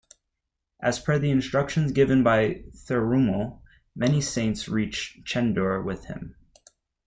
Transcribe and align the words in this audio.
As 0.81 0.99
per 0.99 1.19
the 1.19 1.29
instructions 1.29 1.91
given 1.91 2.23
by 2.23 2.63
Thirumal, 2.73 3.61
many 3.95 4.19
saints 4.19 4.67
reached 4.67 5.23
Chendur 5.27 5.79
with 5.85 6.05
him. 6.05 6.35